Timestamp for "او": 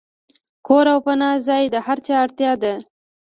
0.93-0.99